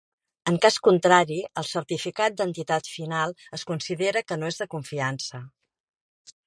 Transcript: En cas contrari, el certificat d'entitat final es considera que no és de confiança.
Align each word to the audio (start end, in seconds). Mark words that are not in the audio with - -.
En 0.51 0.55
cas 0.61 0.77
contrari, 0.87 1.37
el 1.63 1.67
certificat 1.73 2.39
d'entitat 2.39 2.91
final 2.95 3.37
es 3.59 3.67
considera 3.73 4.27
que 4.29 4.43
no 4.45 4.53
és 4.55 4.61
de 4.63 4.69
confiança. 4.75 5.45